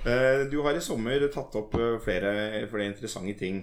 [0.06, 3.62] Eh, Du har i sommer tatt opp eh, flere, flere interessante ting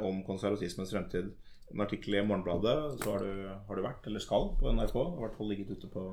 [0.00, 1.28] om konservatismens fremtid.
[1.74, 4.96] En artikkel i Morgenbladet så har du, har du vært, eller skal, på NRK.
[4.96, 6.06] I hvert fall ligget ute på,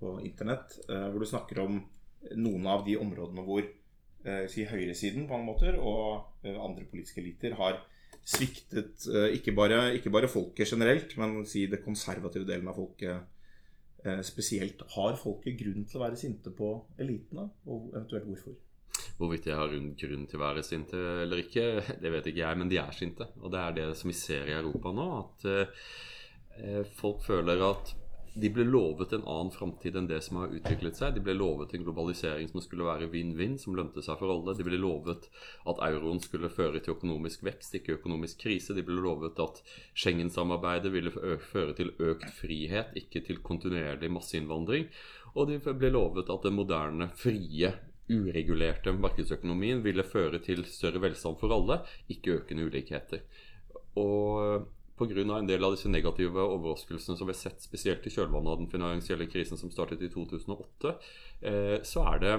[0.00, 0.78] på internett.
[0.88, 1.80] eh, Hvor du snakker om
[2.36, 7.22] noen av de områdene hvor eh, si høyresiden på mange måter og eh, andre politiske
[7.22, 7.80] eliter har
[8.20, 13.16] sviktet ikke bare, ikke bare folket generelt, men si det konservative delen av folket
[14.28, 14.82] spesielt.
[14.92, 16.68] Har folket grunn til å være sinte på
[17.00, 18.58] elitene, og eventuelt hvorfor?
[19.16, 21.64] Hvorvidt de har grunn til å være sinte eller ikke,
[22.02, 23.30] det vet ikke jeg, men de er sinte.
[23.40, 27.94] Og det er det som vi ser i Europa nå, at folk føler at
[28.34, 31.16] de ble lovet en annen framtid enn det som har utviklet seg.
[31.16, 34.54] De ble lovet en globalisering som skulle være vinn-vinn, som lønte seg for alle.
[34.58, 35.26] De ble lovet
[35.70, 38.76] at euroen skulle føre til økonomisk vekst, ikke økonomisk krise.
[38.76, 39.60] De ble lovet at
[39.98, 44.88] Schengen-samarbeidet ville føre til økt frihet, ikke til kontinuerlig masseinnvandring.
[45.34, 47.74] Og de ble lovet at den moderne, frie,
[48.10, 53.22] uregulerte markedsøkonomien ville føre til større velstand for alle, ikke økende ulikheter.
[53.98, 54.66] Og
[55.00, 55.38] pga.
[55.38, 58.70] en del av disse negative overraskelsene som vi har sett spesielt i kjølvannet av den
[58.70, 60.94] finansielle krisen som startet i 2008,
[61.42, 62.34] eh, så er det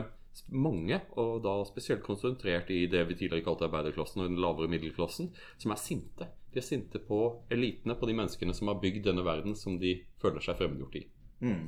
[0.56, 5.32] mange, og da spesielt konsentrert i det vi tidligere kalte arbeiderklassen og den lavere middelklassen,
[5.60, 6.30] som er sinte.
[6.54, 7.20] De er sinte på
[7.52, 11.04] elitene, på de menneskene som har bygd denne verden som de føler seg fremmedgjort i.
[11.44, 11.66] Mm.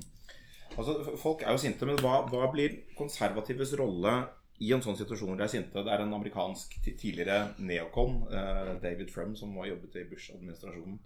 [0.78, 4.16] Altså, Folk er jo sinte, men hva, hva blir konservatives rolle
[4.62, 5.84] i en sånn situasjon hvor de er sinte?
[5.84, 11.00] Det er en amerikansk tidligere neocon, eh, David Frum, som har jobbet i Bush-administrasjonen.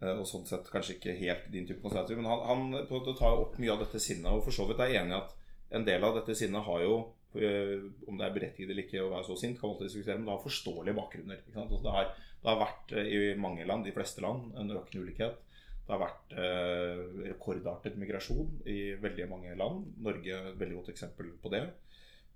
[0.00, 3.00] Eh, og sånn sett kanskje ikke helt din type konservativ, men han, han på en
[3.00, 4.32] måte tar opp mye av dette sinnet.
[4.32, 5.36] Og for så vidt er jeg enig i at
[5.78, 6.98] en del av dette sinnet har jo
[7.38, 10.18] eh, om det er berettiget eller ikke å være så sint, kan man alltid diskutere,
[10.18, 11.42] men det har forståelige bakgrunner.
[11.54, 12.12] Altså, det, har,
[12.42, 15.40] det har vært eh, i mange land, de fleste land, en økende ulikhet.
[15.84, 19.82] Det har vært eh, rekordartet migrasjon i veldig mange land.
[20.04, 21.66] Norge er et veldig godt eksempel på det.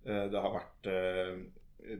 [0.08, 1.98] Eh, det har vært eh,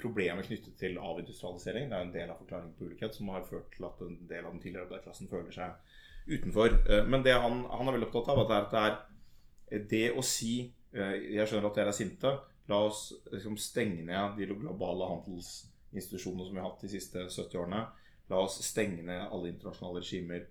[0.00, 1.90] problemer knyttet til avindustrialisering.
[1.90, 4.46] Det er en del av forklaringen på ulikhet som har ført til at en del
[4.46, 6.78] av den tidligere arbeiderklassen føler seg utenfor.
[6.88, 10.26] Eh, men det han, han er veldig opptatt av, er, at det, er det å
[10.26, 10.54] si
[10.90, 12.30] Jeg skjønner at dere er sinte.
[12.66, 17.60] La oss liksom, stenge ned de globale handelsinstitusjonene som vi har hatt de siste 70
[17.60, 17.84] årene.
[18.32, 20.48] La oss stenge ned alle internasjonale regimer.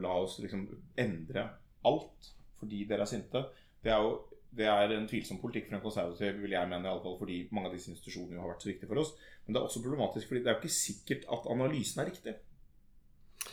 [0.00, 0.62] la oss liksom
[0.96, 1.44] endre
[1.84, 3.44] alt fordi dere er sinte.
[3.84, 4.16] Det er jo
[4.56, 7.74] det er en tvilsom politikk for en konservativ, vil jeg mene, fall fordi mange av
[7.76, 9.10] disse institusjonene jo har vært så viktige for oss.
[9.44, 12.34] Men det er også problematisk fordi det er jo ikke sikkert at analysen er riktig.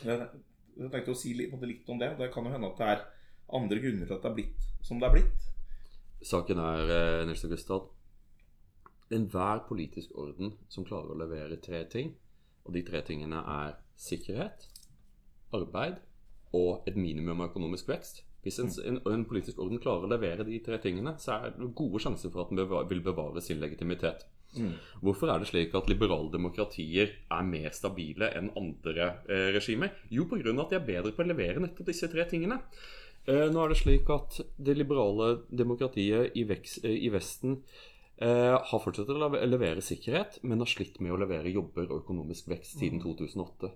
[0.06, 0.30] Jeg,
[0.92, 2.10] tenkte å si litt om det.
[2.18, 3.04] Det kan jo hende at det er
[3.56, 5.46] andre grunner til at det er blitt som det er blitt.
[6.26, 7.92] Saken er, eh, Nils Augustad
[9.12, 12.14] enhver politisk orden som klarer å levere tre ting,
[12.64, 14.66] og de tre tingene er sikkerhet,
[15.54, 16.00] arbeid
[16.56, 20.46] og et minimum av økonomisk vekst Hvis en, en, en politisk orden klarer å levere
[20.46, 23.58] de tre tingene, så er det gode sjanser for at den bevare, vil bevare sin
[23.62, 24.24] legitimitet.
[25.04, 29.92] Hvorfor er det slik at liberale demokratier er mer stabile enn andre eh, regimer?
[30.12, 30.54] Jo, pga.
[30.62, 32.60] at de er bedre på å levere nettopp disse tre tingene.
[33.26, 37.58] Eh, nå er det slik at det liberale demokratiet i, veks, eh, i Vesten
[38.22, 42.52] eh, har fortsatt å levere sikkerhet, men har slitt med å levere jobber og økonomisk
[42.54, 43.72] vekst siden 2008.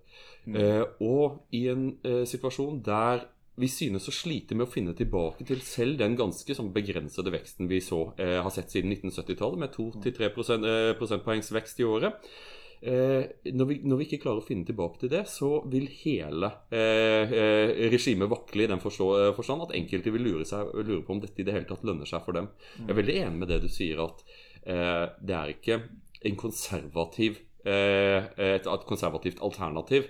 [0.54, 3.26] Eh, og i en eh, situasjon der
[3.60, 7.68] vi synes å slite med å finne tilbake til selv den ganske sånn begrensede veksten
[7.70, 12.30] vi så, eh, har sett siden 1970-tallet, med 2-3 prosent, eh, prosentpoengs vekst i året.
[12.80, 16.48] Eh, når, vi, når vi ikke klarer å finne tilbake til det, så vil hele
[16.72, 21.04] eh, eh, regimet vakle i den forstå, eh, forstand at enkelte vil lure, seg, lure
[21.04, 22.48] på om dette i det hele tatt lønner seg for dem.
[22.78, 24.24] Jeg er veldig enig med det du sier, at
[24.64, 25.80] eh, det er ikke
[26.30, 30.08] en konservativ, eh, et, et konservativt alternativ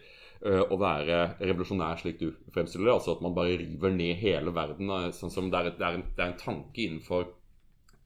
[0.72, 2.94] å være revolusjonær, slik du fremstiller det.
[2.94, 4.88] Altså at man bare river ned hele verden.
[4.90, 7.28] eh, Sånn som det er, det er, en, det er en tanke innenfor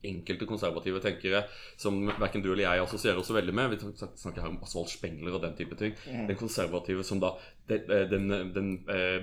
[0.04, 1.46] enkelte konservative tenkere
[1.81, 3.70] som verken du eller jeg assosierer oss så veldig med.
[3.72, 5.94] Vi snakker her om Asvald Spengler og den type ting.
[6.28, 7.36] Den konservative som da
[7.69, 9.22] Den, den, den eh,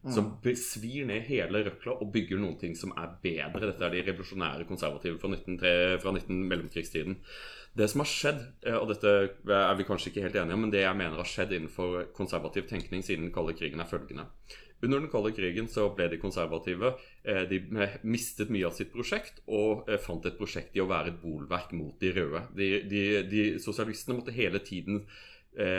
[0.00, 3.66] Som svir ned hele røkla og bygger noen ting som er bedre.
[3.66, 7.18] Dette er de revolusjonære konservative fra, 1903, fra 19 mellomkrigstiden.
[7.76, 9.12] Det som har skjedd, eh, og dette
[9.44, 12.66] er vi kanskje ikke helt enige om, men det jeg mener har skjedd innenfor konservativ
[12.70, 14.26] tenkning siden den kalde krigen, er følgende.
[14.82, 17.58] Under den kalde krigen så ble de konservative eh, De
[18.08, 21.74] mistet mye av sitt prosjekt og eh, fant et prosjekt i å være et bolverk
[21.76, 22.46] mot de røde.
[22.56, 25.04] De, de, de Sosialistene måtte hele tiden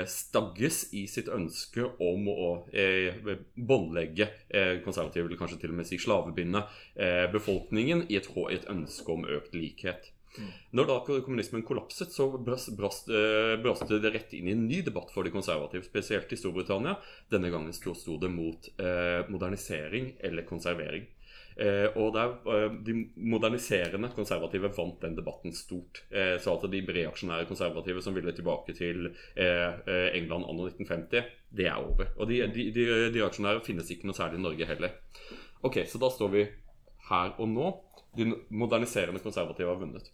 [0.08, 3.16] stagges i sitt ønske om å eh,
[3.56, 6.66] båndlegge eh, konservative, eller kanskje til og med si slavebinde,
[6.96, 10.12] eh, befolkningen i et, et ønske om økt likhet.
[10.72, 15.12] Når da kommunismen kollapset, så brast, brast, eh, det rett inn i en ny debatt
[15.12, 16.96] for de konservative, spesielt i Storbritannia.
[17.32, 21.10] Denne gangen sto, det mot eh, modernisering eller konservering.
[21.62, 26.04] Eh, og der, eh, De moderniserende konservative vant den debatten stort.
[26.10, 31.24] Eh, så at de reaksjonære konservative som ville tilbake til England anno 1950,
[31.58, 32.06] det er over.
[32.18, 34.98] Og de, de, de, de reaksjonære finnes ikke noe særlig i Norge heller.
[35.64, 36.48] Ok, Så da står vi
[37.10, 37.70] her og nå.
[38.18, 40.10] De moderniserende konservative har vunnet.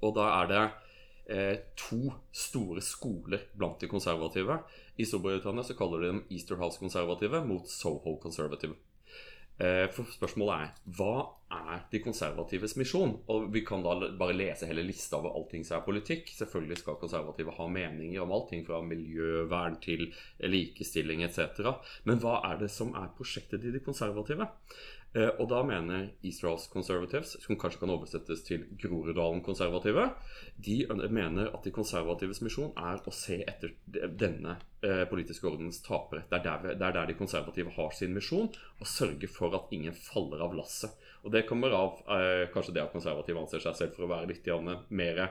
[0.00, 0.62] Og da er det
[1.28, 4.58] eh, to store skoler blant de konservative.
[4.96, 8.74] I Storbritannia så kaller de dem Easterhouse-konservative mot Soho-konservative.
[9.54, 11.16] Eh, for spørsmålet er hva
[11.54, 13.12] er de konservatives misjon?
[13.30, 16.32] Og vi kan da bare lese hele lista over allting som er politikk.
[16.34, 20.08] Selvfølgelig skal konservative ha meninger om allting fra miljøvern til
[20.42, 21.70] likestilling etc.
[22.08, 24.50] Men hva er det som er prosjektet til de konservative?
[25.14, 30.08] Eh, og da mener Easterhouse Conservatives, som kanskje kan oversettes til Groruddalen konservative,
[30.58, 36.24] de mener at de konservatives misjon er å se etter denne eh, politiske ordenens tapere.
[36.30, 38.50] Det er, der, det er der de konservative har sin misjon,
[38.82, 40.98] å sørge for at ingen faller av lasset.
[41.24, 44.32] Og det kommer av eh, kanskje det at konservative anser seg selv for å være
[44.34, 44.50] litt
[44.90, 45.28] mer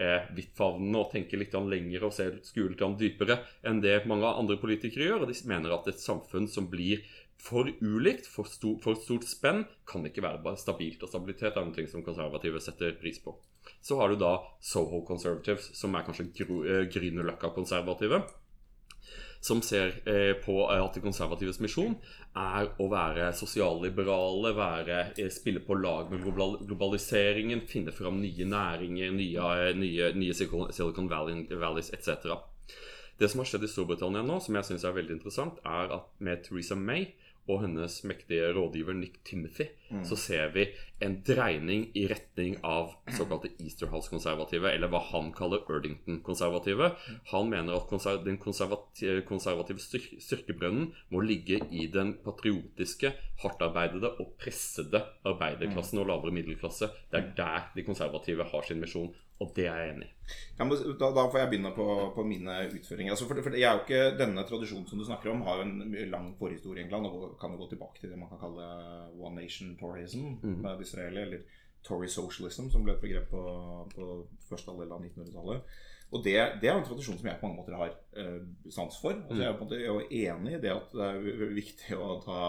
[0.00, 5.08] eh, vidtfavnende og tenke litt lenger og se litt dypere enn det mange andre politikere
[5.08, 5.24] gjør.
[5.24, 7.04] Og de mener at et samfunn som blir
[7.40, 11.02] for ulikt, for, stor, for stort spenn, kan ikke være bare stabilt.
[11.02, 13.36] Og stabilitet er noe som konservative setter pris på.
[13.84, 18.22] Så har du da Soho Conservatives, som er kanskje gru- eh, Grünerløkka-konservative.
[19.40, 21.94] Som ser eh, på at de konservatives misjon
[22.36, 26.26] er å være sosialliberale, være, eh, spille på lag med
[26.68, 32.36] globaliseringen, finne fram nye næringer, nye, eh, nye, nye Silicon Valley, Valleys etc.
[33.20, 36.06] Det som har skjedd i Storbritannia nå, som jeg synes er veldig interessant, er at
[36.24, 37.10] med Theresa May
[37.50, 39.66] og hennes mektige rådgiver Nick Timothy,
[40.06, 40.66] så ser vi
[41.02, 46.92] en dreining i retning av såkalte Easterhouse-konservative, eller hva han kaller Erdington-konservative.
[47.32, 53.12] Han mener at konser den konservative, konservative styr styrkebrønnen må ligge i den patriotiske,
[53.42, 56.92] hardtarbeidede og pressede arbeiderklassen og lavere middelklasse.
[57.10, 60.14] Det er der de konservative har sin misjon, og det er jeg enig i.
[60.58, 63.14] Ja, da, da får jeg begynne på, på mine utføringer.
[63.14, 65.64] Altså for, for jeg er jo ikke, Denne tradisjonen som du snakker om, har jo
[65.64, 67.08] en lang forhistorie i England.
[67.08, 68.66] Og kan jo gå tilbake til det man kan kalle
[69.16, 73.42] one nation tourism med Israeli, eller Tory socialism, som ble et begrep på,
[73.94, 74.10] på
[74.50, 75.78] første halvdel av 1900-tallet.
[76.10, 78.42] Og det, det er en tradisjon som jeg på mange måter har eh,
[78.74, 79.14] sans for.
[79.14, 82.18] Altså, jeg er på en måte jo enig i det at det er viktig å
[82.24, 82.40] ta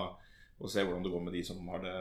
[0.61, 1.97] og se hvordan det går med de som har det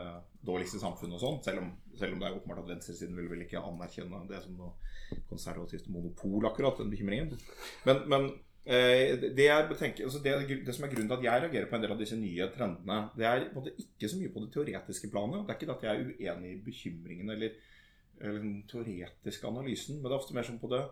[0.47, 1.41] dårligste samfunnet og sånn.
[1.45, 1.67] Selv,
[2.01, 5.91] selv om det er åpenbart at venstresiden vil vel ikke anerkjenne det som noe konservativt
[5.93, 7.35] monopol, akkurat, den bekymringen.
[7.87, 8.29] Men, men
[8.65, 11.85] eh, det, betenker, altså det, det som er grunnen til at jeg reagerer på en
[11.85, 13.47] del av disse nye trendene, det er
[13.85, 15.45] ikke så mye på det teoretiske planet.
[15.45, 17.61] Det er ikke at jeg er uenig i bekymringen eller,
[18.21, 20.85] eller den teoretiske analysen, men det er ofte mer som på det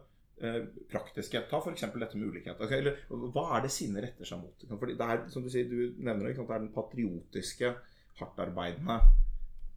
[0.43, 0.61] eh,
[0.93, 1.47] praktiske.
[1.49, 1.87] Ta f.eks.
[1.95, 2.61] dette med ulikhet.
[2.61, 3.01] Okay, eller,
[3.33, 4.69] hva er det sinnet retter seg mot?
[4.75, 7.73] Fordi det er, som du sier, du nevner det, det er den patriotiske,
[8.19, 8.99] hardtarbeidende,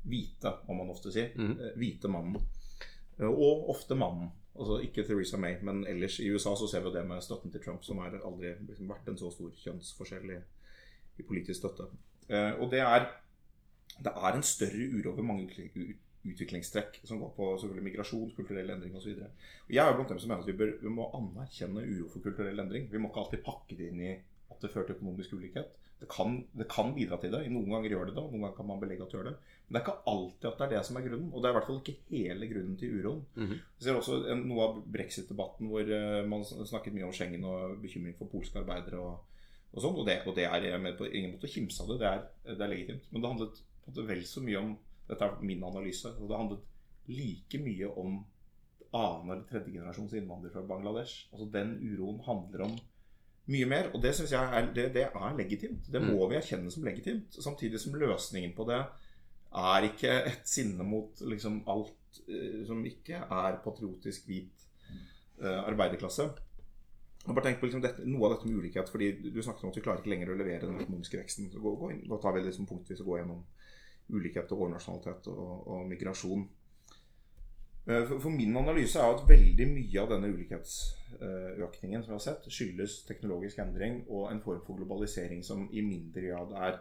[0.04, 1.22] hvite, må man ofte si.
[1.22, 2.36] Eh, Hvite mannen.
[3.20, 4.32] Eh, Og ofte mannen.
[4.56, 7.62] Altså ikke Theresa May, men ellers i USA så ser vi det med støtten til
[7.64, 10.40] Trump, som har aldri liksom, vært en så stor kjønnsforskjell i,
[11.20, 11.88] i politisk støtte.
[12.30, 13.06] Eh, og det er,
[14.04, 18.70] det er en større uro over mange utvikling- utviklingstrekk som går på selvfølgelig migrasjon, kulturell
[18.70, 19.16] endring osv.
[19.70, 22.60] Jeg er blant dem som mener at vi, bør, vi må anerkjenne uro for kulturell
[22.62, 22.92] endring.
[22.92, 24.12] Vi må ikke alltid pakke det inn i
[24.52, 25.72] at det fører til økonomisk ulikhet.
[26.02, 27.44] Det kan, det kan bidra til det.
[27.54, 29.34] Noen ganger gjør det det, og noen ganger kan man belegge at det gjør det.
[29.68, 31.28] Men det er ikke alltid at det er det som er grunnen.
[31.30, 33.20] Og det er i hvert fall ikke hele grunnen til uroen.
[33.36, 33.60] Mhm.
[33.78, 37.78] Vi ser også en, noe av brexit-debatten hvor eh, man snakket mye om Schengen og
[37.84, 40.02] bekymring for polske arbeidere og, og sånn.
[40.02, 42.00] Og det, og det er jeg med på ingen måte å kimse av det.
[42.02, 43.08] Det er, det er legitimt.
[43.12, 43.62] Men det handlet
[44.12, 44.74] vel så mye om
[45.12, 46.08] Dette er min analyse.
[46.18, 46.68] Og det handlet
[47.12, 48.22] like mye om
[48.96, 51.28] annen eller tredje generasjons innvandrere fra Bangladesh.
[51.32, 52.76] Altså Den uroen handler om
[53.50, 55.88] mye mer, og det synes jeg er, det, det er legitimt.
[55.92, 57.34] Det må vi erkjenne som legitimt.
[57.42, 63.24] Samtidig som løsningen på det er ikke et sinne mot liksom alt uh, som ikke
[63.26, 64.68] er patriotisk hvit
[65.42, 66.30] uh, arbeiderklasse.
[67.22, 69.66] Og bare tenk på liksom dette, Noe av dette med ulikhet, fordi du du snakket
[69.66, 71.52] om at vi klarer ikke lenger å levere den økonomiske veksten.
[71.54, 73.44] Så gå, gå inn, da tar vi liksom punktvis og går gjennom
[74.12, 76.48] ulikhet og overnasjonalitet og, og migrasjon.
[77.92, 82.48] Eh, For, min analyse er at veldig mye av denne ulikhetsøkningen som vi har sett,
[82.54, 86.80] skyldes teknologisk endring og en form for globalisering som i mindre grad er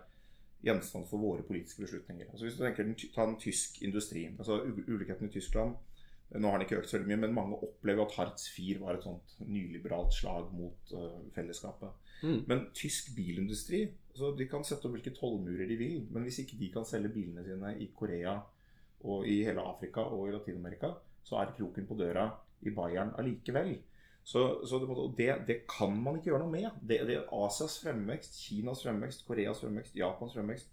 [0.64, 2.28] gjenstand for våre politiske beslutninger.
[2.30, 5.78] Altså Hvis du tenker ta en tysk industri altså Ulikheten i Tyskland
[6.30, 9.02] Nå har den ikke økt så mye, men mange opplever at Hartz 4 var et
[9.02, 11.90] sånt nyliberalt slag mot uh, fellesskapet.
[12.22, 12.44] Mm.
[12.46, 13.80] Men tysk bilindustri
[14.14, 17.10] så De kan sette opp hvilke tollmurer de vil, men hvis ikke de kan selge
[17.16, 18.36] bilene sine i Korea
[19.04, 20.92] og i hele Afrika og i Latin-Amerika,
[21.24, 22.28] så er kroken på døra
[22.66, 23.78] i Bayern allikevel.
[24.24, 24.78] Så, så
[25.16, 26.68] det, det, kan man ikke gjøre noe med.
[26.86, 30.68] Det, det Asias fremvekst, Kinas fremvekst, Koreas fremvekst, Japans fremvekst.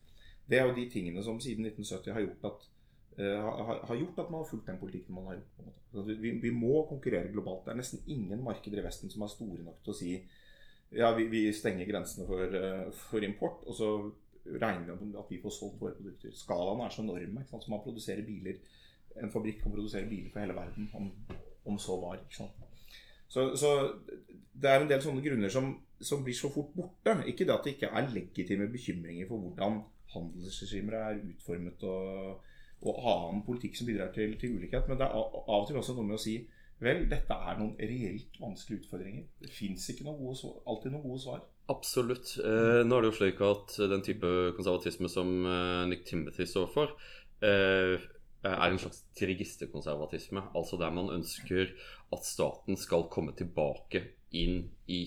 [0.47, 2.67] Det er jo de tingene som siden 1970 har gjort at,
[3.19, 6.11] uh, har, har, gjort at man har fulgt den politikken man har gjort.
[6.21, 7.65] Vi, vi, må konkurrere globalt.
[7.65, 10.11] Det er nesten ingen markeder i Vesten som er store nok til å si
[10.95, 13.89] ja, vi, vi stenger grensene for, uh, for, import, og så
[14.55, 16.33] regner med at vi får solgt våre produkter.
[16.35, 17.39] Skalaen er så enorm.
[17.69, 18.59] Man produserer biler
[19.17, 21.07] En fabrikk kan produsere biler for hele verden, om,
[21.65, 22.19] om så var.
[22.21, 22.67] ikke sant?
[23.27, 23.71] Så, så,
[24.53, 27.15] det er en del sånne grunner som, som, blir så fort borte.
[27.25, 29.81] Ikke det at det ikke er legitime bekymringer for hvordan
[30.13, 32.45] handelsregimer er utformet og,
[32.81, 35.97] og, annen politikk som bidrar til, til, ulikhet, men det er av og til også
[35.97, 36.37] noe med å si
[36.77, 39.23] Vel, dette er noen reelt vanskelige utfordringer.
[39.41, 40.05] Det fins alltid
[40.93, 41.39] noen gode svar.
[41.67, 42.37] Absolutt.
[42.39, 46.69] Eh, nå er det jo slik at den type konservatisme som eh, Nick Timothy står
[46.71, 46.93] for,
[47.43, 47.97] eh,
[48.47, 50.45] er en slags trigistekonservatisme.
[50.55, 51.73] Altså der man ønsker
[52.15, 54.05] at staten skal komme tilbake
[54.35, 55.01] inn i,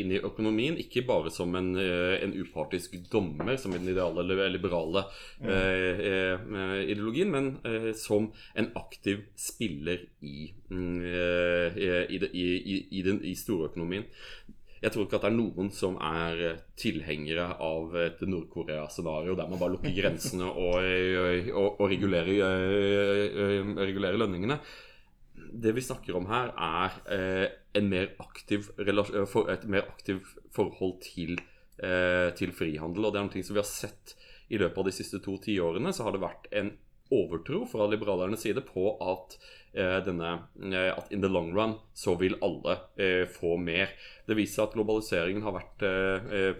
[0.00, 0.76] inn i økonomien.
[0.80, 5.04] Ikke bare som en, en, upartisk dommer, som i den ideale liberale
[5.40, 6.36] eh,
[6.88, 12.46] ideologien, men eh, som en aktiv spiller i, mm, eh, i, i,
[12.98, 14.08] i, den, i storøkonomien.
[14.84, 19.48] Jeg tror ikke at det er noen som er eh, tilhengere av et Nord-Korea-scenario der
[19.48, 24.58] man bare lukker grensene og, eh, og, og regulerer, eh, regulerer, lønningene.
[25.64, 31.36] Det vi snakker om her, er en mer aktiv, et mer aktivt forhold til,
[32.38, 33.06] til frihandel.
[33.06, 34.14] Og det er noe som vi har sett
[34.50, 35.92] i løpet av de siste to tiårene.
[35.94, 36.72] Så har det vært en
[37.14, 42.14] overtro fra liberalernes side på at Eh, denne, eh, at in the long run så
[42.14, 43.90] vil alle eh, få mer.
[44.26, 45.82] Det viser seg at globaliseringen har vært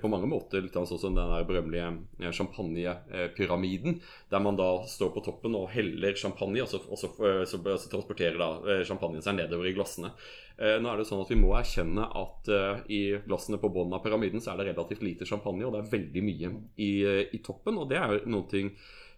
[0.02, 3.96] på mange måter litt sånn som den der berømmelige champagnepyramiden,
[4.28, 7.08] der man da står på toppen og heller champagne, og så, og så,
[7.48, 10.12] så, så transporterer da champagnen seg nedover i glassene.
[10.60, 12.52] Nå er det sånn at Vi må erkjenne at
[12.92, 15.94] i glassene på bunnen av pyramiden så er det relativt lite champagne, og det er
[15.96, 16.92] veldig mye i,
[17.32, 17.80] i toppen.
[17.80, 18.60] og det er noe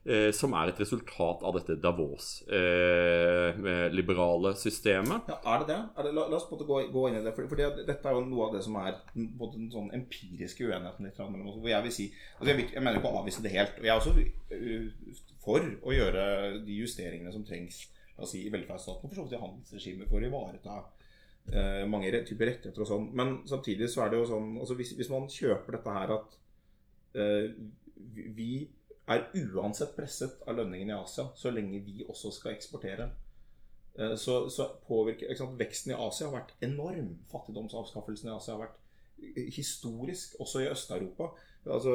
[0.06, 5.22] eh, som er et resultat av dette Davos-liberale eh, systemet.
[5.30, 5.80] Ja, Er det det?
[5.96, 6.56] Er det la, la, oss gå,
[6.92, 7.32] gå, inn i det.
[7.36, 10.62] For, for det, dette er jo noe av det som er både den sånn empiriske
[10.64, 11.60] uenigheten litt mellom oss.
[11.60, 12.06] Hvor jeg vil si
[12.38, 13.74] altså jeg, jeg, mener ikke å avvise det helt.
[13.80, 14.84] Og jeg er også uh,
[15.46, 16.22] for å gjøre
[16.66, 17.76] de justeringene som trengs
[18.16, 21.84] la oss si, i velferdsstaten og for så vidt i handelsregimet for å ivareta uh,
[21.90, 23.06] mange typer rettigheter og sånn.
[23.18, 26.28] Men samtidig så er det jo sånn altså hvis, hvis man kjøper dette her at
[27.18, 27.46] uh,
[28.36, 28.50] vi
[29.06, 33.10] er uansett presset av lønningene i Asia så lenge vi også skal eksportere.
[33.98, 37.14] Eh, så, så påvirker Veksten i Asia har vært enorm.
[37.32, 38.82] Fattigdomsavskaffelsen i Asia har vært
[39.54, 41.30] historisk, også i Øst-Europa.
[41.66, 41.90] Altså,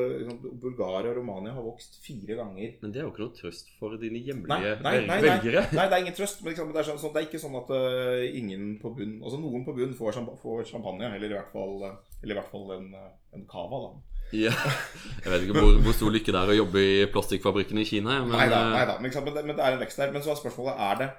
[0.60, 2.74] Bulgaria og Romania har vokst fire ganger.
[2.82, 5.64] Men det er jo ikke noe trøst for dine hjemlige nei, nei, nei, velgere?
[5.72, 6.42] Nei, det er ingen trøst.
[6.42, 9.40] Men liksom, det, er sånn, det, er ikke sånn at uh, ingen på bunn Altså
[9.40, 12.90] noen på bunn får, får, champagne, eller i hvert fall, eller i hvert fall en,
[13.38, 13.86] en cava.
[13.86, 14.54] da ja.
[15.24, 18.22] Jeg vet ikke hvor, hvor, stor lykke det er å jobbe i plastikkfabrikken i Kina.
[18.24, 18.96] Men, Neida, neida.
[19.04, 19.14] Men.
[19.14, 20.14] Men, men, det er en vekst der.
[20.16, 21.10] Men så er spørsmålet er det,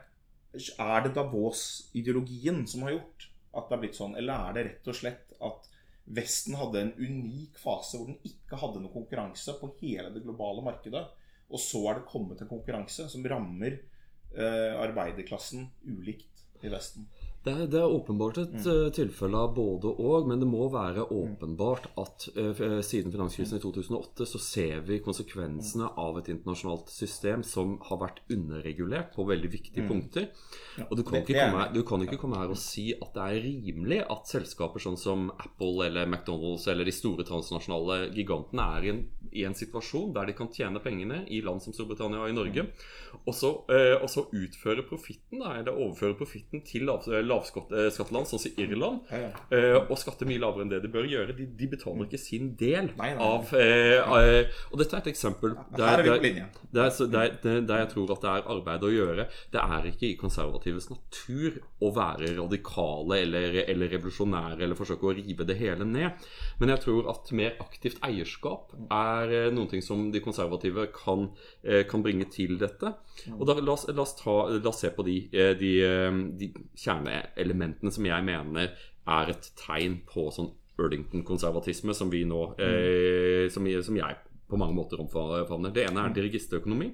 [0.75, 4.91] er det Davos-ideologien som har gjort at det har blitt sånn, eller er det rett
[4.91, 5.69] og slett at
[6.13, 10.65] Vesten hadde en unik fase hvor den ikke hadde noe konkurranse på hele det globale
[10.67, 11.03] markedet,
[11.53, 17.07] og så er det kommet en konkurranse som rammer eh, arbeiderklassen ulikt i Vesten?
[17.43, 18.67] Det er, det er, åpenbart et mm.
[18.71, 23.63] uh, tilfelle av både og, men det må være åpenbart at uh, siden finanskrisen i
[23.65, 25.99] 2008 så ser vi konsekvensene mm.
[26.05, 29.91] av et internasjonalt system som har vært underregulert på veldig viktige mm.
[29.91, 30.29] punkter.
[30.79, 33.27] Ja, og du kan, det, komme, du kan, ikke komme her og si at det
[33.27, 38.87] er rimelig at selskaper sånn som Apple eller McDonald's eller de store transnasjonale gigantene er
[38.87, 39.03] i en,
[39.33, 42.67] i en situasjon der de kan tjene pengene i land som Storbritannia og i Norge,
[43.23, 48.61] og så, uh, og så utføre profitten, eller overføre profitten til lav, lavskatteland, sånn som
[48.61, 49.01] Irland.
[49.53, 51.35] Eh, og skatte mye lavere enn det de bør gjøre.
[51.37, 53.99] De, de betaler ikke sin del av eh,
[54.71, 58.87] Og dette er et eksempel der, der, der, der, jeg tror at det er arbeid
[58.87, 59.27] å gjøre.
[59.53, 65.15] Det er ikke i konservatives natur å være radikale eller, eller revolusjonære eller forsøke å
[65.17, 66.27] rive det hele ned.
[66.61, 71.29] Men jeg tror at mer aktivt eierskap er eh, ting som de konservative kan,
[71.89, 72.95] kan bringe til dette.
[73.37, 75.19] Og da, la, oss, la, oss ta, la, oss, se på de,
[75.61, 75.73] de,
[76.41, 83.49] de kjerneelementene som jeg mener er et tegn på sånn Erdington-konservatisme, som vi nå eh,
[83.53, 85.73] som, som, jeg på mange måter omfavner.
[85.73, 86.91] Det ene er dirigistøkonomi.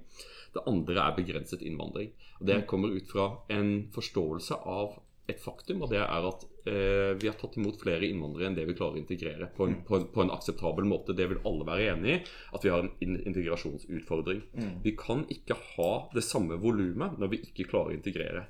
[0.54, 2.12] Det andre er begrenset innvandring.
[2.40, 7.10] Og Det kommer ut fra en forståelse av et faktum, og det er at eh,
[7.20, 9.98] vi har tatt imot flere innvandrere enn det vi klarer å integrere på en, på
[9.98, 11.12] en, på en akseptabel måte.
[11.16, 12.20] Det vil alle være enig i,
[12.56, 14.40] at vi har en integrasjonsutfordring.
[14.54, 14.72] Mm.
[14.84, 18.46] Vi kan ikke ha det samme volumet når vi ikke klarer å integrere.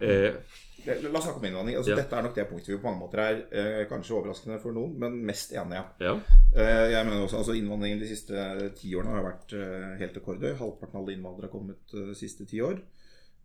[0.00, 0.34] Eh,
[0.86, 1.76] La oss snakke om innvandring.
[1.76, 1.96] Altså, Ja.
[1.98, 4.94] Dette er nok det punktet vi på mange måter er eh, kanskje overraskende for noen,
[4.98, 5.82] men mest enige.
[6.00, 6.14] ja.
[6.56, 10.54] Eh, jeg mener også, altså Innvandringen de siste ti årene har vært eh, helt rekordhøy.
[10.56, 12.80] Halvparten av alle innvandrere har kommet eh, de siste ti år.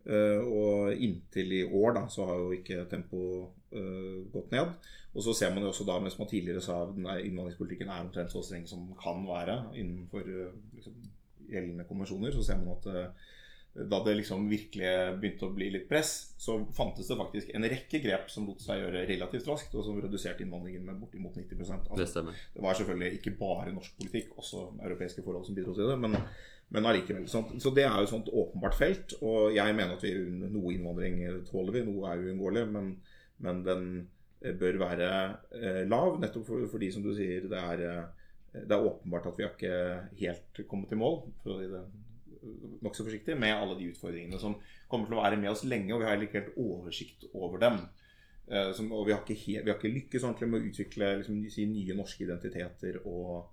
[0.05, 4.75] Eh, og inntil i år da, så har jo ikke tempoet eh, gått ned.
[5.15, 8.33] Og så ser man jo også da, mens man tidligere sa at innvandringspolitikken er omtrent
[8.33, 10.99] så streng som den kan være innenfor eh, liksom,
[11.49, 12.87] gjeldende konvensjoner, så ser man at
[13.75, 17.99] da det liksom virkelig begynte å bli litt press, så fantes det faktisk en rekke
[17.99, 21.67] grep som lot seg gjøre relativt raskt, og som reduserte innvandringen med bortimot 90 Det
[21.75, 22.37] altså, stemmer.
[22.53, 26.15] Det var selvfølgelig ikke bare norsk politikk, også europeiske forhold som bidro til det, men,
[26.71, 27.27] men allikevel.
[27.27, 27.51] sånt.
[27.59, 31.19] Så det er jo et sånt åpenbart felt, og jeg mener at vi noe innvandring
[31.51, 32.89] tåler vi, noe er uunngåelig, men,
[33.43, 33.85] men den
[34.39, 35.11] eh, bør være
[35.51, 39.35] eh, lav, nettopp for, fordi, som du sier, det er, eh, det er åpenbart at
[39.35, 39.77] vi har ikke
[40.23, 41.83] helt kommet i mål, for å si det
[42.85, 44.57] nokså forsiktig, med alle de utfordringene som
[44.91, 47.81] kommer til å være med oss lenge, og vi har ikke helt oversikt over dem.
[48.47, 51.11] Eh, som, og vi har ikke, helt, vi har ikke lykkes ordentlig med å utvikle
[51.21, 51.41] liksom,
[51.73, 53.47] nye norske identiteter og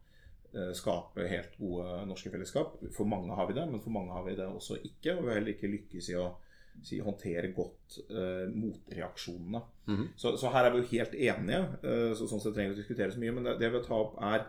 [0.52, 2.78] eh, skape helt gode norske fellesskap.
[2.94, 5.16] For mange har vi det, men for mange har vi det også ikke.
[5.16, 6.28] Og vi har heller ikke lykkes i å
[6.80, 9.62] si, håndtere godt eh, motreaksjonene.
[9.86, 10.10] Mhm.
[10.16, 12.82] så, så her er vi jo helt enige, eh, så, sånn sett trenger vi å
[12.82, 13.36] diskutere så mye.
[13.36, 14.46] Men det, det vi vil ta opp, er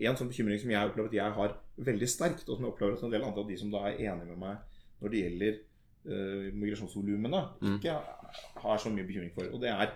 [0.00, 2.96] en sånn bekymring som jeg opplever at jeg har veldig sterkt, og som jeg opplever
[2.96, 4.56] at en del andre av de som da er enige med meg
[5.02, 5.58] når det gjelder
[6.06, 7.76] uh, migrasjonsvolumene, Mm.
[7.76, 7.96] ikke
[8.62, 9.44] har så mye bekymring for.
[9.52, 9.92] Og det er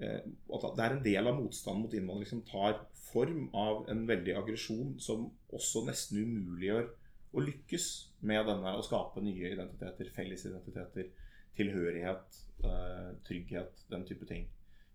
[0.00, 0.20] eh,
[0.54, 2.78] at det er en del av motstanden mot innvandring som tar
[3.10, 6.88] form av en veldig aggresjon som også nesten umuliggjør
[7.34, 7.86] å lykkes
[8.26, 11.10] med denne å skape nye identiteter, felles identiteter,
[11.58, 14.46] tilhørighet, eh, trygghet, den type ting.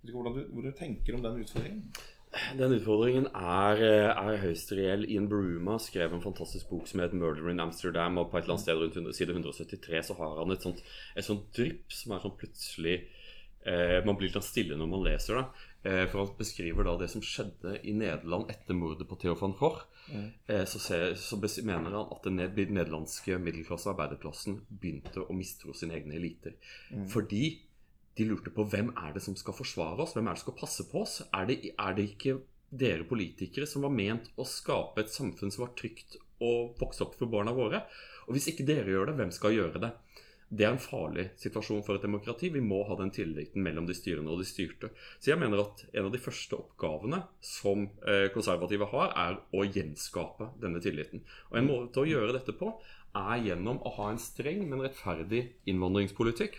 [0.01, 1.83] Vet ikke Hvordan du, hvordan du tenker om den utfordringen?
[2.57, 5.05] Den utfordringen er, eh, er høyst reell.
[5.09, 8.19] Ian Bruma skrev en fantastisk bok som heter 'Murder in Amsterdam'.
[8.19, 10.81] Og på et eller annet sted rundt side 173 så har han et sånt,
[11.15, 13.07] et sånt drypp som er sånn plutselig
[13.65, 15.45] eh, Man blir litt stille når man leser det.
[15.85, 19.53] Eh, for han beskriver da det som skjedde i Nederland etter mordet på Theo van
[19.53, 19.83] Gogh.
[20.09, 20.31] Mm.
[20.48, 25.74] Eh, så, ser, så mener han at den ned- nederlandske middelklasse arbeiderklassen begynte å mistro
[25.74, 26.53] sine egne eliter.
[26.91, 27.07] Mm.
[27.09, 27.61] Fordi
[28.15, 30.59] de lurte på hvem er det som skal forsvare oss, hvem er det som skal
[30.61, 31.19] passe på oss?
[31.35, 32.37] Er det, er det ikke
[32.75, 37.17] dere politikere som var ment å skape et samfunn som var trygt å vokse opp
[37.19, 37.83] for barna våre?
[38.25, 39.91] Og hvis ikke dere gjør det, hvem skal gjøre det?
[40.55, 42.51] Det er en farlig situasjon for et demokrati.
[42.53, 44.91] Vi må ha den tilliten mellom de styrende og de styrte.
[45.17, 49.65] Så jeg mener at en av de første oppgavene som eh, konservative har, er å
[49.65, 51.25] gjenskape denne tilliten.
[51.49, 52.69] Og en måte å gjøre dette på
[53.15, 56.57] er gjennom å ha en streng, men rettferdig innvandringspolitikk.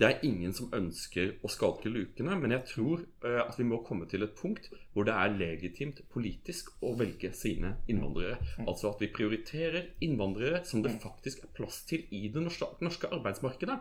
[0.00, 3.82] Det er ingen som ønsker å skalke lukene, men jeg tror eh, at vi må
[3.86, 8.40] komme til et punkt hvor det er legitimt politisk å velge sine innvandrere.
[8.66, 13.78] Altså at vi prioriterer innvandrere som det faktisk er plass til i det norske, arbeidsmarkedet,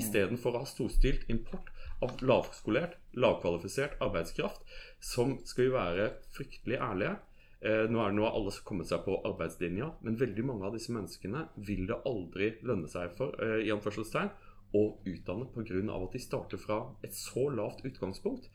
[0.00, 1.72] istedenfor å ha storstilt import
[2.04, 4.64] av lavskolert, lavkvalifisert arbeidskraft,
[5.02, 7.14] som skal vi være fryktelig ærlige.
[7.64, 10.68] Eh, nå er det noe alle som har kommet seg på arbeidslinja, men veldig mange
[10.68, 14.32] av disse menneskene vil det aldri lønne seg for eh, i anførselstegn,
[14.74, 15.80] å utdanne pga.
[15.94, 18.50] at de starter fra et så lavt utgangspunkt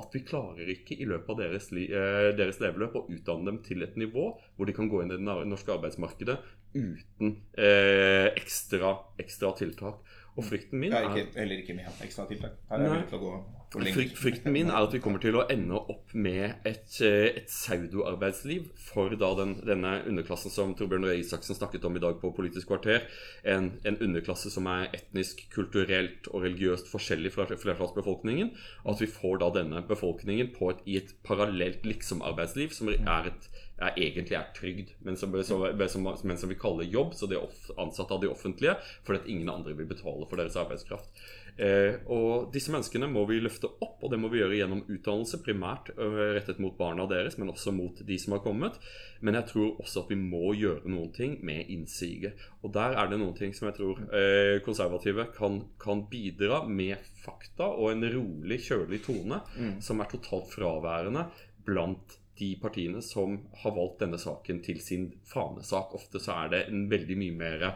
[0.00, 3.82] at vi klarer ikke i løpet av deres, eh, deres leveløp å utdanne dem til
[3.82, 6.38] et nivå hvor de kan gå inn i det norske arbeidsmarkedet
[6.74, 10.02] uten eh, ekstra, ekstra tiltak.
[10.34, 12.56] Og frykten min er ikke, heller ikke med ekstra tiltak.
[12.70, 13.34] Her er til å gå
[13.74, 17.48] Frykt, frykten min er at vi kommer til å ende opp med et, eh, et
[17.50, 22.30] pseudoarbeidsliv for da den, denne underklassen som Torbjørn Røe Isaksen snakket om i dag på
[22.36, 23.08] Politisk kvarter.
[23.42, 28.54] En, en underklasse som er etnisk, kulturelt og religiøst forskjellig fra flertallsbefolkningen.
[28.84, 33.32] Og at vi får da denne befolkningen på et, i et parallelt liksom-arbeidsliv som er
[33.32, 33.50] et
[33.84, 35.60] er, egentlig er trygd, men som, så,
[35.92, 39.30] som, men som vi kaller jobb, så de er ansatt av de offentlige fordi at
[39.30, 41.24] ingen andre vil betale for deres arbeidskraft.
[41.54, 45.38] Eh, og Disse menneskene må vi løfte opp, og det må vi gjøre gjennom utdannelse,
[45.44, 48.80] primært øh, rettet mot barna deres, men også mot de som har kommet.
[49.24, 52.42] Men jeg tror også at vi må gjøre noen ting med innsiget.
[52.62, 56.98] Og der er det noen ting som jeg tror eh, konservative kan, kan bidra med
[57.22, 59.40] fakta og en rolig, kjølig tone
[59.82, 61.28] som er totalt fraværende
[61.64, 65.94] blant de partiene som har valgt denne saken til sin fanesak.
[65.94, 67.66] Ofte så er det en veldig mye mer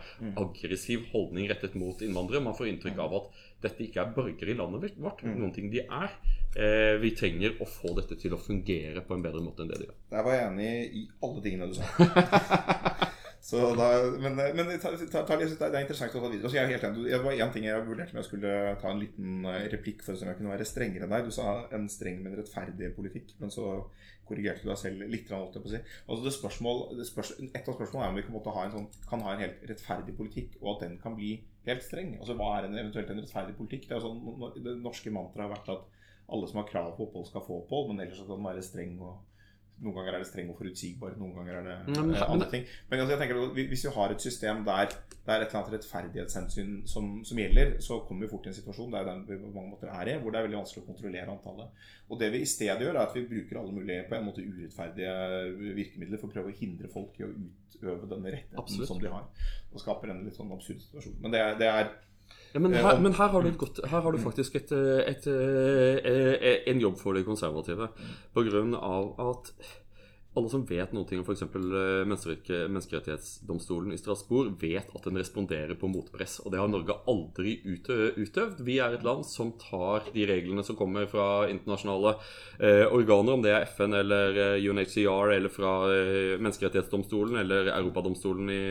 [0.41, 2.43] aggressiv holdning rettet mot innvandrere.
[2.45, 5.23] Man får inntrykk av at dette ikke er borgere i landet vårt.
[5.27, 6.15] Noen ting de er.
[6.59, 9.83] Eh, vi trenger å få dette til å fungere på en bedre måte enn det
[9.83, 9.99] de gjør.
[10.15, 11.87] Der var jeg enig i alle tingene du sa.
[13.49, 13.87] Så da,
[14.21, 14.79] men men det er
[15.81, 16.51] interessant å ta videre.
[16.51, 17.07] Så jeg er helt enig.
[17.09, 20.13] Det var én ting jeg vurderte om jeg skulle ta en liten eh, replikk for
[20.13, 21.29] å se om jeg kunne være strengere enn deg.
[21.31, 23.33] Du sa en streng, men rettferdig politikk.
[23.41, 23.71] Men så
[24.29, 25.31] korrigerte deg selv litt.
[25.33, 29.25] Altså det spørsmål, det spørsmål, et av spørsmålene er om vi kan, ha sånn, kan
[29.27, 31.35] ha en helt rettferdig politikk, og at den kan bli
[31.69, 32.17] helt streng.
[32.19, 33.89] Altså Hva er en, eventuelt en rettferdig politikk?
[33.91, 34.21] Det, sånn,
[34.57, 35.89] det norske mantraet har vært at
[36.29, 38.99] alle som har krav på opphold, skal få opphold, men ellers skal den være streng
[39.01, 39.17] og
[39.83, 42.65] noen ganger er det streng og forutsigbar, noen ganger er det men- eh, andre ting.
[42.91, 44.87] Men altså, jeg tenker at Hvis vi har et system der
[45.29, 48.55] det er et eller annet rettferdighetshensyn som, som gjelder, så kommer vi fort i en
[48.57, 50.83] situasjon det er den vi på mange måter er i, hvor det er veldig vanskelig
[50.83, 51.69] å kontrollere antallet.
[52.09, 54.41] Og det vi i stedet gjør, er at vi bruker alle mulige på en måte
[54.41, 58.89] urettferdige virkemidler for å prøve å hindre folk i å utøve denne rettigheten Absolutt.
[58.89, 59.27] som de har.
[59.73, 61.19] Og skaper en litt sånn absurd situasjon.
[61.21, 61.91] Men det det er
[62.55, 64.73] Ja, men, Eh, her, men her, har du et godt, her har du faktisk et,
[64.73, 67.89] et, et, eh, eh, en jobb for de konservative.
[68.35, 69.53] På grunn av at
[70.39, 71.45] alle som vet noe om f.eks.
[72.15, 76.39] Menneskerettighetsdomstolen i Strasbourg, vet at den responderer på motpress.
[76.45, 78.63] Og det har Norge aldri utøvd.
[78.67, 82.15] Vi er et land som tar de reglene som kommer fra internasjonale
[82.59, 88.51] eh, organer, om det er FN eller eh, UNHCR eller fra eh, Menneskerettighetsdomstolen eller Europadomstolen
[88.55, 88.63] i,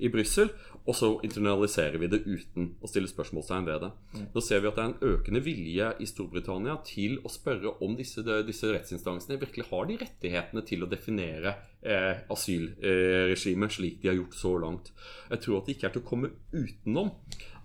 [0.00, 0.50] i Brussel,
[0.88, 3.90] og så internaliserer vi det uten å stille spørsmålstegn ved det.
[4.32, 7.96] Nå ser vi at det er en økende vilje i Storbritannia til å spørre om
[7.98, 14.18] disse, disse rettsinstansene virkelig har de rettighetene til å definere eh, asylregimet slik de har
[14.18, 14.92] gjort så langt.
[15.30, 17.10] Jeg tror at det ikke er til å komme utenom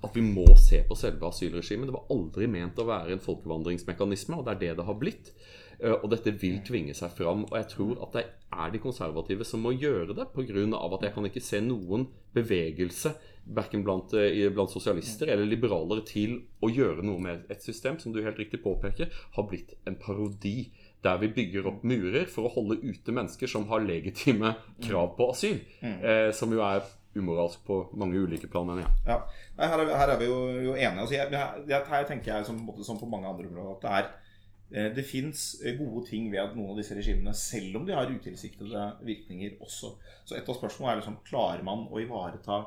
[0.06, 1.90] at vi må se på selve asylregimet.
[1.90, 5.32] Det var aldri ment å være en folkevandringsmekanisme, og det er det det har blitt.
[5.80, 7.46] Eh, Og dette vil tvinge seg fram.
[7.50, 10.96] Og jeg tror at det er de konservative som må gjøre det, pga.
[10.96, 16.42] at jeg kan ikke se noen bevegelse verken blant, eh, blant sosialister eller liberalere til
[16.62, 20.72] å gjøre noe med et system som du helt riktig påpeker, har blitt en parodi.
[21.06, 25.30] Der vi bygger opp murer for å holde ute mennesker som har legitime krav på
[25.36, 25.60] asyl.
[25.86, 26.82] Eh, som jo er
[27.16, 28.92] umoralsk på mange ulike plan, mener jeg.
[29.08, 29.20] Ja,
[29.62, 31.00] her, er, vi- her er vi jo, jo enige.
[31.06, 31.32] Altså, jeg,
[31.70, 35.06] jeg, her tenker jeg som, som på mange andre områder at det er eh, det
[35.08, 35.44] fins
[35.78, 39.94] gode ting ved at noen av disse regimene, selv om de har utilsiktede virkninger også.
[40.28, 42.64] Så et av spørsmålene er liksom klarer man å ivareta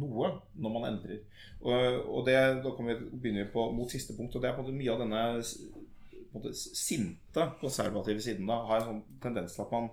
[0.00, 0.28] noe
[0.62, 1.20] når man endrer.
[1.60, 4.56] Og, og det, Da kommer vi begynner vi på mot siste punkt, og det er
[4.56, 5.22] på en måte mye av denne
[6.36, 9.90] måte, sinte konservative siden da har en sånn tendens til at man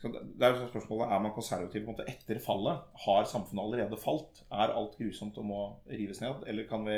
[0.00, 2.84] det er jo så spørsmålet, Er man konservativ på en måte etter fallet?
[3.04, 4.42] Har samfunnet allerede falt?
[4.48, 6.46] Er alt grusomt og må rives ned?
[6.48, 6.96] Eller kan vi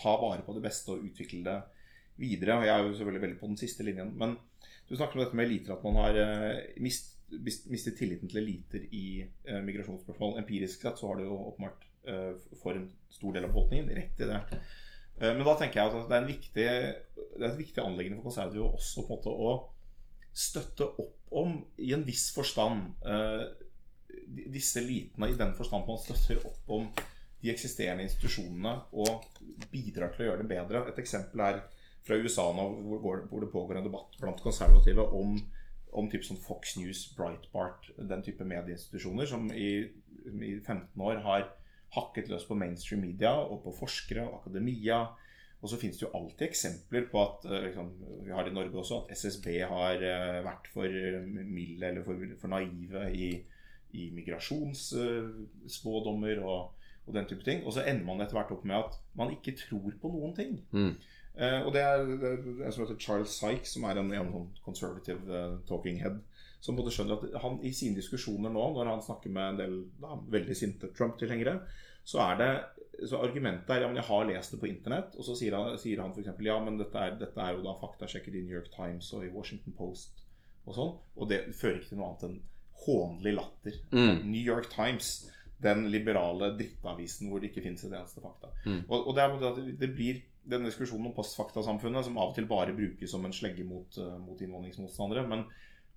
[0.00, 1.58] ta vare på det beste og utvikle det
[2.16, 2.62] videre?
[2.64, 4.14] Jeg er jo selvfølgelig veldig på den siste linjen.
[4.16, 4.38] Men
[4.88, 7.18] du snakker om dette med eliter, at man har eh, mist,
[7.68, 10.38] mistet tilliten til eliter i eh, migrasjonsspørsmål.
[10.40, 14.24] Empirisk sett så har det jo åpenbart eh, for en stor del av befolkningen rett
[14.24, 14.40] i det.
[15.20, 18.30] Eh, Men da tenker jeg at det er, viktig, det er et viktig anliggende for
[18.30, 19.52] konservative også på en måte å
[20.34, 23.44] støtte opp om, i en viss forstand, eh,
[24.50, 26.88] disse elitene i den forstand man støtter opp om
[27.42, 29.26] de eksisterende institusjonene og
[29.70, 30.84] bidrar til å gjøre det bedre.
[30.88, 31.60] Et eksempel er
[32.04, 32.64] fra USA nå,
[33.02, 35.36] hvor, det pågår en debatt blant konservative om,
[35.92, 39.70] om type sånn Fox News, Breitbart, den type medieinstitusjoner som i,
[40.24, 41.46] i 15 år har
[41.94, 44.98] hakket løs på mainstream media og på forskere og akademia.
[45.64, 47.88] Og så finnes det jo alltid eksempler på at eh, liksom,
[48.26, 50.88] vi har det i Norge også, at SSB har eh, vært for
[51.24, 53.28] milde eller for, for naive i,
[53.96, 56.60] i migrasjonsspådommer og,
[57.06, 57.58] og den type ting.
[57.64, 60.52] Og så ender man etter hvert opp med at man ikke tror på noen ting.
[60.76, 60.94] Mm.
[61.34, 64.50] Uh, og det er, er en som heter Charles Sykes, som er en, en sånn
[64.62, 66.20] conservative uh, talking head,
[66.62, 69.74] som både skjønner at han i sine diskusjoner nå, når han snakker med en del
[69.98, 71.56] da, veldig sinte Trump-tilhengere,
[72.04, 72.52] så er det
[73.08, 75.14] så argumentet er ja, men jeg har lest det på internett.
[75.18, 76.30] Og så sier han, sier han f.eks.
[76.46, 79.32] ja, men dette er, dette er jo da faktasjekket i New York Times og i
[79.34, 80.22] Washington Post
[80.64, 80.92] og sånn.
[81.18, 82.36] Og det fører ikke til noe annet enn
[82.84, 83.80] hånlig latter.
[83.94, 84.22] Mm.
[84.28, 85.10] New York Times,
[85.64, 88.52] den liberale drittavisen hvor det ikke finnes et eneste fakta.
[88.64, 88.84] Mm.
[88.86, 92.76] Og, og det, er, det blir denne diskusjonen om postfaktasamfunnet, som av og til bare
[92.76, 95.24] brukes som en slegge mot, uh, mot innvandringsmotstandere.
[95.30, 95.46] Men,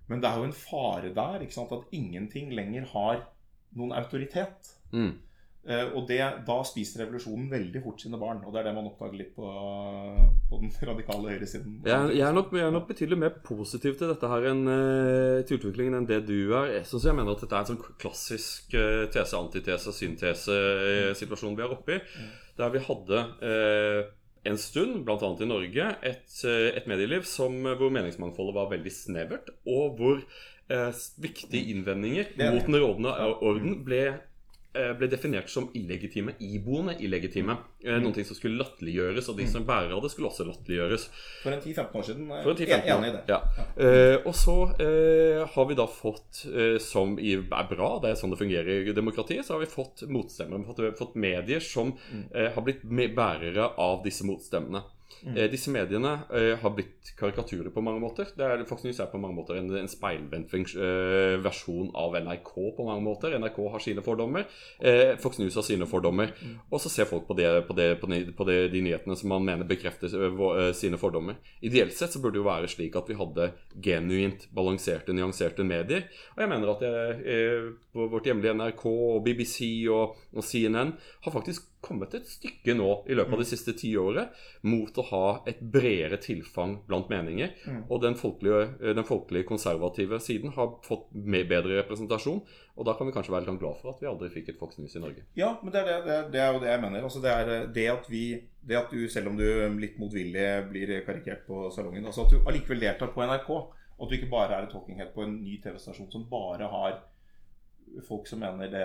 [0.08, 3.26] men det er jo en fare der at ingenting lenger har
[3.76, 4.72] noen autoritet.
[4.92, 5.18] Mm.
[5.66, 8.40] Eh, og det, da spiser revolusjonen veldig fort sine barn.
[8.46, 9.48] Og det er det man oppdager litt på,
[10.48, 11.80] på den radikale høyresiden.
[11.84, 15.40] Jeg, jeg, er nok, jeg er nok betydelig mer positiv til dette her enn eh,
[15.48, 16.78] til utviklingen enn det du er.
[16.78, 21.74] Jeg jeg mener at dette er en sånn klassisk eh, tese, antitese, syntese-situasjon vi er
[21.74, 22.04] oppe i.
[22.58, 24.00] Der vi hadde eh,
[24.48, 25.18] en stund, bl.a.
[25.18, 31.74] i Norge, et, et medieliv som, hvor meningsmangfoldet var veldig snevert, og hvor eh, viktige
[31.74, 34.02] innvendinger er mot den rådende orden ble,
[34.98, 37.56] ble definert som illegitime, iboende illegitime.
[37.84, 38.02] Eh, Mm.
[38.04, 41.08] noen ting som skulle latterliggjøres, og de som bærer av det, skulle også latterliggjøres.
[41.42, 42.30] For en 10-15 år siden.
[42.30, 42.98] eh, For en 10-15 er år.
[42.98, 43.22] Enig i det.
[43.28, 43.40] Ja.
[43.76, 48.20] Eh, og så uh, har vi da fått, uh, som i, er bra, det er
[48.20, 50.64] sånn det fungerer i demokratiet, så har vi fått motstemmere.
[50.76, 51.94] Vi har fått, medier som
[52.34, 52.82] eh, har blitt
[53.14, 54.82] bærere av disse motstemmene.
[55.34, 58.28] Eh, disse mediene eh, har blitt karikaturer på mange måter.
[58.36, 62.52] Det er, Fox News er på mange måter en, en speilvendt eh, versjon av NRK
[62.76, 63.34] på mange måter.
[63.40, 64.46] NRK har sine fordommer,
[64.78, 66.34] eh, Fox News har sine fordommer.
[66.70, 69.32] Og så ser folk på, det, på, det, på, de, på det, de nyhetene som
[69.34, 70.12] man mener bekrefter
[70.76, 71.38] sine fordommer.
[71.64, 73.50] Ideelt sett så burde det jo være slik at vi hadde
[73.84, 76.06] genuint balanserte, nyanserte medier.
[76.36, 79.58] Og jeg mener at jeg, vårt hjemlige NRK og BBC
[79.90, 80.94] og, og CNN
[81.24, 84.32] har faktisk kommet et stykke nå i løpet av de siste ti året
[84.66, 87.52] mot å ha et bredere tilfang blant meninger.
[87.88, 92.42] Og den folkelige, eh, den folkelige konservative siden har fått bedre representasjon.
[92.78, 94.78] Og da kan vi kanskje være litt glad for at vi aldri fikk et Fox
[94.78, 95.22] News i Norge.
[95.36, 97.02] Ja, men det er, det, det, er- det er jo det jeg mener.
[97.02, 98.24] Altså, det er eh, det at vi
[98.68, 99.44] det at du, selv om du
[99.80, 104.10] litt motvillig blir karikert på salongen, altså at du allikevel deltar på NRK, og at
[104.10, 106.98] du ikke bare er et talking head på en ny TV-stasjon som bare har
[108.08, 108.84] folk som mener det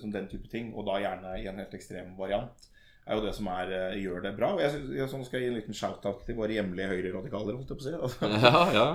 [0.00, 2.68] som den type ting, og da gjerne i en helt ekstrem variant,
[3.08, 4.50] er jo det som er, eh, gjør det bra.
[4.52, 7.56] Og jeg, synes- jeg, sånn skal jeg gi en liten shout-out til våre hjemlige høyreradikaler,
[7.56, 7.94] holdt jeg på å si.
[7.96, 8.86] Altså, Ja, ja.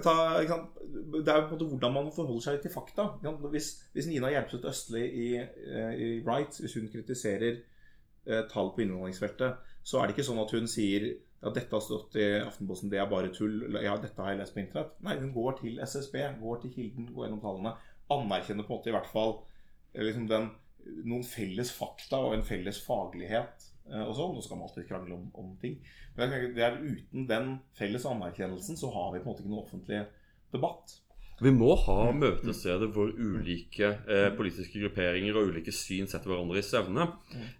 [0.00, 0.58] Ta, ta?
[1.20, 3.10] Det er jo på en måte hvordan man forholder seg til fakta.
[3.52, 7.58] Hvis, hvis Nina Hjelpseth Østli i, eh, i Right, hvis hun kritiserer
[8.26, 11.84] eh, tall på innvandringsfeltet, så er det ikke sånn at hun sier ja, dette har
[11.84, 13.60] stått i Aftenposten, det er bare tull.
[13.84, 14.96] Ja, dette har jeg lest på internett.
[15.06, 17.76] Nei, hun går til SSB, går til Kilden, går gjennom tallene.
[18.14, 19.34] Anerkjenner på en måte i hvert fall
[19.94, 20.48] eh, liksom den,
[21.04, 23.66] noen felles fakta og en felles faglighet.
[23.90, 25.78] eh, Og sånn, Nå skal man alltid krangle om, om ting.
[26.16, 29.64] Men det er uten den felles anerkjennelsen så har vi på en måte ikke noen
[29.66, 30.00] offentlig
[30.54, 30.96] debatt.
[31.38, 36.66] Vi må ha møtesteder hvor ulike eh, politiske grupperinger og ulike syn setter hverandre i
[36.66, 37.06] stevne.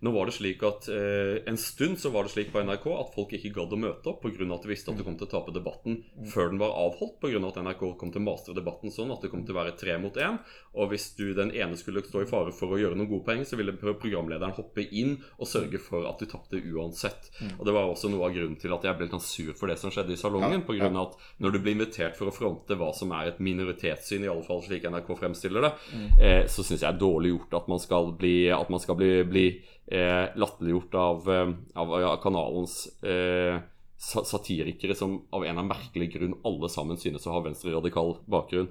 [0.02, 3.12] Nå var det slik at eh, En stund så var det slik på NRK at
[3.14, 4.48] folk ikke gadd å møte opp pga.
[4.54, 7.20] at de visste at de kom til å tape debatten før den var avholdt.
[7.22, 7.38] Pga.
[7.46, 9.94] at NRK kom til å mastre debatten sånn at det kom til å være tre
[10.02, 10.40] mot én.
[10.74, 13.46] Og hvis du den ene skulle stå i fare for å gjøre noen gode poeng,
[13.46, 17.30] så ville programlederen hoppe inn og sørge for at du tapte uansett.
[17.60, 19.70] Og Det var også noe av grunnen til at jeg ble litt sånn sur for
[19.70, 20.66] det som skjedde i salongen.
[20.66, 23.42] På grunn av at når du blir invitert for å fronte hva som er et
[23.68, 25.72] minoritetssyn, i alle fall slik NRK fremstiller det,
[26.18, 29.10] eh, så syns jeg er dårlig gjort at man skal bli, at man skal bli,
[29.28, 29.48] bli
[29.86, 33.60] eh, latterliggjort av, eh, av, av kanalens eh,
[33.98, 38.70] satirikere som av en av merkelig grunn alle sammen synes å ha venstreradikal bakgrunn.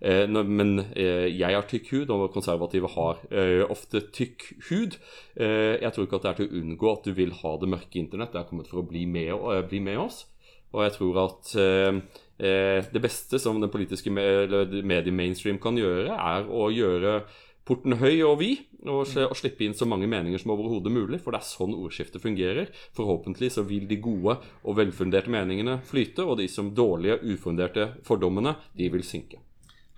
[0.00, 4.98] Eh, men eh, jeg har tykk hud, og konservative har eh, ofte tykk hud.
[5.40, 7.70] Eh, jeg tror ikke at det er til å unngå at du vil ha det
[7.72, 8.34] mørke internett.
[8.34, 10.26] Det er kommet for å bli med, eh, bli med oss.
[10.76, 12.00] Og jeg tror at eh,
[12.38, 17.22] eh, det beste som den politiske medie-mainstream kan gjøre, er å gjøre
[17.68, 21.20] porten høy og vid, og, og slippe inn så mange meninger som overhodet mulig.
[21.24, 22.70] For det er sånn ordskiftet fungerer.
[22.96, 28.56] Forhåpentlig så vil de gode og velfunderte meningene flyte, og de som dårlige, ufunderte fordommene,
[28.78, 29.42] de vil synke.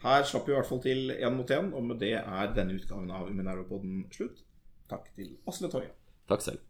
[0.00, 2.78] Her slapp vi i hvert fall til én mot én, og med det er denne
[2.78, 4.42] utgaven av Minerva-podden slutt.
[4.90, 5.92] Takk til Asle Toje.
[6.30, 6.69] Takk selv.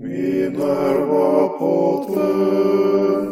[0.00, 3.26] Minerva potet,